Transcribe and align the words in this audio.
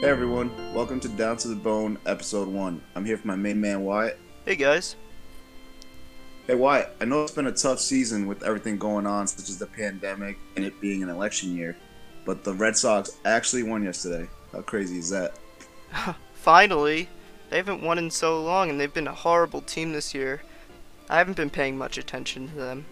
Hey 0.00 0.10
everyone, 0.10 0.50
welcome 0.74 1.00
to 1.00 1.08
Down 1.08 1.38
to 1.38 1.48
the 1.48 1.54
Bone, 1.54 1.98
episode 2.04 2.48
1. 2.48 2.82
I'm 2.94 3.04
here 3.04 3.16
for 3.16 3.26
my 3.26 3.36
main 3.36 3.60
man 3.60 3.84
Wyatt. 3.84 4.18
Hey 4.44 4.56
guys. 4.56 4.96
Hey 6.46 6.54
Wyatt, 6.56 6.94
I 7.00 7.06
know 7.06 7.22
it's 7.22 7.32
been 7.32 7.46
a 7.46 7.52
tough 7.52 7.80
season 7.80 8.26
with 8.26 8.42
everything 8.42 8.76
going 8.76 9.06
on, 9.06 9.26
such 9.26 9.48
as 9.48 9.58
the 9.58 9.66
pandemic 9.66 10.36
and 10.56 10.64
it 10.64 10.78
being 10.80 11.02
an 11.02 11.08
election 11.08 11.56
year, 11.56 11.76
but 12.26 12.44
the 12.44 12.52
Red 12.52 12.76
Sox 12.76 13.16
actually 13.24 13.62
won 13.62 13.82
yesterday. 13.82 14.28
How 14.52 14.60
crazy 14.60 14.98
is 14.98 15.08
that? 15.10 15.38
Finally! 16.34 17.08
They 17.48 17.56
haven't 17.56 17.82
won 17.82 17.96
in 17.96 18.10
so 18.10 18.42
long 18.42 18.68
and 18.68 18.78
they've 18.78 18.92
been 18.92 19.08
a 19.08 19.14
horrible 19.14 19.62
team 19.62 19.92
this 19.92 20.12
year. 20.12 20.42
I 21.08 21.18
haven't 21.18 21.36
been 21.36 21.50
paying 21.50 21.78
much 21.78 21.96
attention 21.96 22.48
to 22.48 22.54
them. 22.54 22.84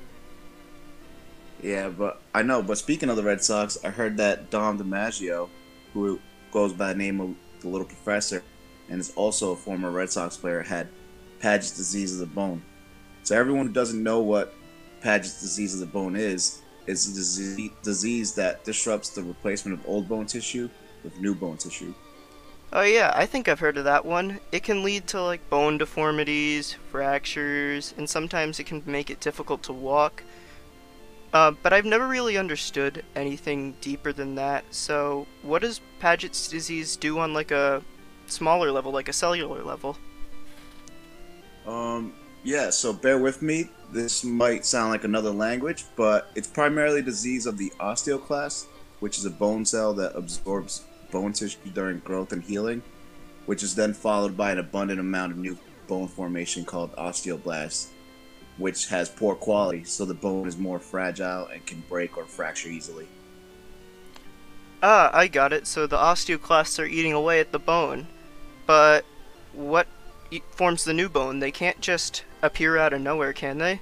Yeah, 1.62 1.88
but 1.90 2.20
I 2.34 2.42
know, 2.42 2.62
but 2.62 2.78
speaking 2.78 3.08
of 3.08 3.16
the 3.16 3.22
Red 3.22 3.42
Sox, 3.42 3.76
I 3.84 3.90
heard 3.90 4.16
that 4.16 4.50
Dom 4.50 4.78
DiMaggio, 4.78 5.48
who 5.94 6.20
goes 6.52 6.72
by 6.72 6.92
the 6.92 6.98
name 6.98 7.20
of 7.20 7.34
the 7.60 7.68
Little 7.68 7.86
Professor 7.86 8.42
and 8.88 9.00
is 9.00 9.12
also 9.16 9.52
a 9.52 9.56
former 9.56 9.90
Red 9.90 10.10
Sox 10.10 10.36
player, 10.36 10.62
had 10.62 10.88
Paget's 11.40 11.76
disease 11.76 12.12
of 12.12 12.18
the 12.20 12.34
bone. 12.34 12.62
So 13.24 13.36
everyone 13.36 13.68
who 13.68 13.72
doesn't 13.72 14.02
know 14.02 14.20
what 14.20 14.54
Paget's 15.00 15.40
disease 15.40 15.74
of 15.74 15.80
the 15.80 15.86
bone 15.86 16.14
is, 16.14 16.62
it's 16.86 17.06
a 17.06 17.70
disease 17.82 18.34
that 18.34 18.64
disrupts 18.64 19.10
the 19.10 19.22
replacement 19.22 19.78
of 19.78 19.88
old 19.88 20.08
bone 20.08 20.26
tissue 20.26 20.68
with 21.04 21.18
new 21.20 21.34
bone 21.34 21.56
tissue. 21.56 21.94
Oh 22.72 22.82
yeah, 22.82 23.12
I 23.14 23.26
think 23.26 23.48
I've 23.48 23.60
heard 23.60 23.76
of 23.76 23.84
that 23.84 24.04
one. 24.04 24.40
It 24.50 24.62
can 24.62 24.82
lead 24.82 25.06
to 25.08 25.22
like 25.22 25.48
bone 25.50 25.78
deformities, 25.78 26.72
fractures, 26.90 27.94
and 27.96 28.08
sometimes 28.08 28.58
it 28.58 28.64
can 28.64 28.82
make 28.86 29.10
it 29.10 29.20
difficult 29.20 29.62
to 29.64 29.72
walk. 29.72 30.22
Uh, 31.32 31.52
but 31.62 31.72
I've 31.72 31.86
never 31.86 32.06
really 32.06 32.36
understood 32.36 33.04
anything 33.16 33.74
deeper 33.80 34.12
than 34.12 34.34
that. 34.34 34.64
So, 34.70 35.26
what 35.42 35.62
does 35.62 35.80
Paget's 35.98 36.46
disease 36.48 36.96
do 36.96 37.18
on 37.18 37.32
like 37.32 37.50
a 37.50 37.82
smaller 38.26 38.70
level, 38.70 38.92
like 38.92 39.08
a 39.08 39.14
cellular 39.14 39.62
level? 39.62 39.96
Um, 41.66 42.12
yeah, 42.44 42.70
so 42.70 42.92
bear 42.92 43.18
with 43.18 43.40
me. 43.40 43.70
This 43.92 44.24
might 44.24 44.66
sound 44.66 44.90
like 44.90 45.04
another 45.04 45.30
language, 45.30 45.84
but 45.96 46.30
it's 46.34 46.48
primarily 46.48 47.00
disease 47.00 47.46
of 47.46 47.56
the 47.56 47.70
osteoclast, 47.80 48.66
which 49.00 49.16
is 49.16 49.24
a 49.24 49.30
bone 49.30 49.64
cell 49.64 49.94
that 49.94 50.14
absorbs 50.14 50.84
bone 51.10 51.32
tissue 51.32 51.58
during 51.72 51.98
growth 52.00 52.32
and 52.32 52.42
healing, 52.42 52.82
which 53.46 53.62
is 53.62 53.74
then 53.74 53.94
followed 53.94 54.36
by 54.36 54.50
an 54.50 54.58
abundant 54.58 55.00
amount 55.00 55.32
of 55.32 55.38
new 55.38 55.56
bone 55.86 56.08
formation 56.08 56.64
called 56.64 56.94
osteoblast 56.96 57.88
which 58.58 58.88
has 58.88 59.08
poor 59.08 59.34
quality, 59.34 59.84
so 59.84 60.04
the 60.04 60.14
bone 60.14 60.46
is 60.46 60.56
more 60.56 60.78
fragile 60.78 61.46
and 61.46 61.64
can 61.66 61.82
break 61.88 62.16
or 62.16 62.24
fracture 62.24 62.68
easily. 62.68 63.06
Ah, 64.82 65.10
I 65.12 65.28
got 65.28 65.52
it. 65.52 65.66
So 65.66 65.86
the 65.86 65.96
osteoclasts 65.96 66.78
are 66.78 66.86
eating 66.86 67.12
away 67.12 67.40
at 67.40 67.52
the 67.52 67.58
bone. 67.58 68.08
But 68.66 69.04
what 69.52 69.86
forms 70.50 70.84
the 70.84 70.92
new 70.92 71.08
bone? 71.08 71.38
They 71.38 71.50
can't 71.50 71.80
just 71.80 72.24
appear 72.42 72.76
out 72.76 72.92
of 72.92 73.00
nowhere, 73.00 73.32
can 73.32 73.58
they? 73.58 73.80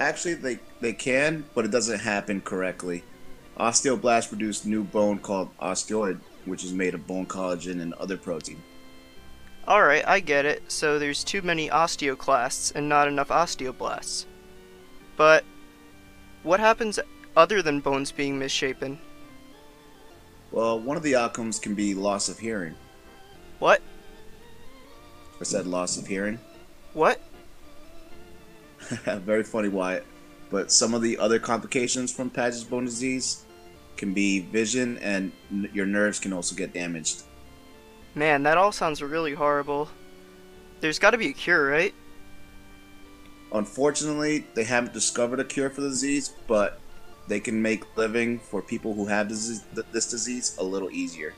Actually, 0.00 0.34
they, 0.34 0.58
they 0.80 0.92
can, 0.92 1.44
but 1.54 1.64
it 1.64 1.70
doesn't 1.70 2.00
happen 2.00 2.40
correctly. 2.40 3.04
Osteoblasts 3.58 4.28
produce 4.28 4.64
new 4.64 4.82
bone 4.82 5.18
called 5.18 5.56
osteoid, 5.58 6.18
which 6.46 6.64
is 6.64 6.72
made 6.72 6.94
of 6.94 7.06
bone 7.06 7.26
collagen 7.26 7.80
and 7.82 7.92
other 7.94 8.16
protein. 8.16 8.62
Alright, 9.68 10.06
I 10.06 10.20
get 10.20 10.46
it. 10.46 10.70
So 10.70 10.98
there's 10.98 11.22
too 11.22 11.42
many 11.42 11.68
osteoclasts 11.68 12.74
and 12.74 12.88
not 12.88 13.08
enough 13.08 13.28
osteoblasts. 13.28 14.24
But 15.16 15.44
what 16.42 16.60
happens 16.60 16.98
other 17.36 17.62
than 17.62 17.80
bones 17.80 18.10
being 18.10 18.38
misshapen? 18.38 18.98
Well, 20.50 20.80
one 20.80 20.96
of 20.96 21.02
the 21.02 21.14
outcomes 21.14 21.58
can 21.58 21.74
be 21.74 21.94
loss 21.94 22.28
of 22.28 22.38
hearing. 22.38 22.74
What? 23.58 23.82
I 25.40 25.44
said 25.44 25.66
loss 25.66 25.96
of 25.96 26.06
hearing. 26.06 26.38
What? 26.92 27.20
Very 29.04 29.44
funny, 29.44 29.68
Wyatt. 29.68 30.04
But 30.50 30.72
some 30.72 30.94
of 30.94 31.02
the 31.02 31.18
other 31.18 31.38
complications 31.38 32.12
from 32.12 32.30
Paget's 32.30 32.64
bone 32.64 32.84
disease 32.84 33.44
can 33.96 34.12
be 34.12 34.40
vision, 34.40 34.98
and 34.98 35.30
n- 35.50 35.70
your 35.72 35.86
nerves 35.86 36.18
can 36.18 36.32
also 36.32 36.56
get 36.56 36.72
damaged. 36.72 37.22
Man, 38.14 38.42
that 38.42 38.56
all 38.56 38.72
sounds 38.72 39.02
really 39.02 39.34
horrible. 39.34 39.88
There's 40.80 40.98
gotta 40.98 41.18
be 41.18 41.28
a 41.28 41.32
cure, 41.32 41.68
right? 41.68 41.94
Unfortunately, 43.52 44.46
they 44.54 44.64
haven't 44.64 44.92
discovered 44.92 45.40
a 45.40 45.44
cure 45.44 45.70
for 45.70 45.80
the 45.80 45.88
disease, 45.88 46.34
but 46.46 46.80
they 47.28 47.40
can 47.40 47.60
make 47.60 47.96
living 47.96 48.38
for 48.38 48.62
people 48.62 48.94
who 48.94 49.06
have 49.06 49.28
this, 49.28 49.64
this 49.92 50.10
disease 50.10 50.56
a 50.58 50.64
little 50.64 50.90
easier. 50.90 51.34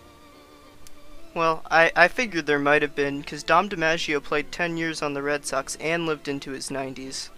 Well, 1.35 1.63
I, 1.71 1.91
I 1.97 2.09
figured 2.09 2.47
there 2.47 2.59
might 2.59 2.83
have 2.83 2.95
been, 2.95 3.21
because 3.21 3.43
Dom 3.43 3.69
DiMaggio 3.69 4.23
played 4.23 4.53
10 4.53 4.77
years 4.77 5.01
on 5.01 5.15
the 5.15 5.23
Red 5.23 5.47
Sox 5.47 5.77
and 5.77 6.05
lived 6.05 6.29
into 6.29 6.51
his 6.51 6.69
90s. 6.69 7.31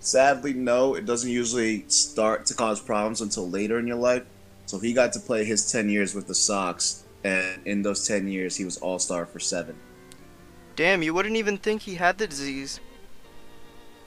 Sadly, 0.00 0.52
no, 0.52 0.94
it 0.94 1.06
doesn't 1.06 1.30
usually 1.30 1.84
start 1.88 2.46
to 2.46 2.54
cause 2.54 2.80
problems 2.80 3.20
until 3.20 3.48
later 3.48 3.78
in 3.78 3.86
your 3.86 3.96
life. 3.96 4.24
So 4.66 4.78
he 4.78 4.92
got 4.92 5.12
to 5.12 5.20
play 5.20 5.44
his 5.44 5.70
10 5.70 5.88
years 5.88 6.14
with 6.14 6.26
the 6.26 6.34
Sox, 6.34 7.03
and 7.24 7.66
in 7.66 7.82
those 7.82 8.06
10 8.06 8.28
years, 8.28 8.56
he 8.56 8.64
was 8.64 8.76
all 8.76 8.98
star 8.98 9.26
for 9.26 9.40
seven. 9.40 9.74
Damn, 10.76 11.02
you 11.02 11.14
wouldn't 11.14 11.36
even 11.36 11.56
think 11.56 11.82
he 11.82 11.94
had 11.94 12.18
the 12.18 12.26
disease. 12.26 12.80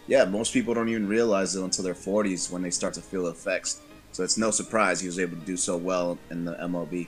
Yeah, 0.05 0.25
most 0.25 0.53
people 0.53 0.73
don't 0.73 0.89
even 0.89 1.07
realize 1.07 1.56
it 1.56 1.63
until 1.63 1.83
their 1.83 1.94
40s 1.94 2.51
when 2.51 2.61
they 2.61 2.69
start 2.69 2.94
to 2.94 3.01
feel 3.01 3.23
the 3.23 3.31
effects. 3.31 3.81
So 4.11 4.23
it's 4.23 4.38
no 4.38 4.51
surprise 4.51 5.01
he 5.01 5.07
was 5.07 5.19
able 5.19 5.38
to 5.38 5.45
do 5.45 5.57
so 5.57 5.75
well 5.75 6.17
in 6.29 6.45
the 6.45 6.53
MLB. 6.53 7.07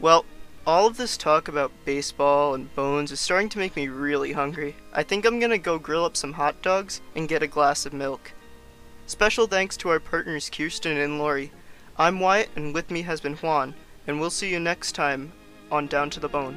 Well, 0.00 0.24
all 0.66 0.86
of 0.86 0.96
this 0.96 1.16
talk 1.16 1.46
about 1.46 1.70
baseball 1.84 2.54
and 2.54 2.74
bones 2.74 3.12
is 3.12 3.20
starting 3.20 3.48
to 3.50 3.58
make 3.58 3.76
me 3.76 3.88
really 3.88 4.32
hungry. 4.32 4.74
I 4.92 5.04
think 5.04 5.24
I'm 5.24 5.38
gonna 5.38 5.58
go 5.58 5.78
grill 5.78 6.04
up 6.04 6.16
some 6.16 6.32
hot 6.32 6.60
dogs 6.60 7.00
and 7.14 7.28
get 7.28 7.42
a 7.42 7.46
glass 7.46 7.86
of 7.86 7.92
milk. 7.92 8.32
Special 9.06 9.46
thanks 9.46 9.76
to 9.78 9.88
our 9.90 10.00
partners 10.00 10.50
Kirsten 10.50 10.96
and 10.96 11.18
Lori. 11.18 11.52
I'm 11.96 12.18
Wyatt, 12.18 12.50
and 12.56 12.74
with 12.74 12.90
me 12.90 13.02
has 13.02 13.20
been 13.20 13.36
Juan, 13.36 13.74
and 14.06 14.20
we'll 14.20 14.30
see 14.30 14.50
you 14.50 14.60
next 14.60 14.92
time 14.92 15.32
on 15.70 15.86
Down 15.86 16.10
to 16.10 16.20
the 16.20 16.28
Bone. 16.28 16.56